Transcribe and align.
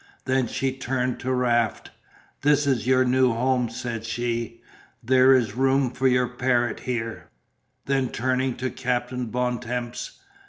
Then 0.25 0.47
she 0.47 0.75
turned 0.75 1.19
to 1.19 1.31
Raft. 1.31 1.91
"This 2.41 2.65
is 2.65 2.87
your 2.87 3.05
new 3.05 3.33
home," 3.33 3.69
said 3.69 4.03
she, 4.03 4.63
"there 5.03 5.31
is 5.35 5.55
room 5.55 5.91
for 5.91 6.07
your 6.07 6.27
parrot 6.27 6.79
here." 6.79 7.29
Then 7.85 8.09
turning 8.09 8.55
to 8.55 8.71
Captain 8.71 9.27
Bontemps. 9.27 10.17